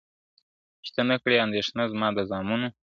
[0.83, 2.73] چي ته نه کړې اندېښنه زما د زامنو `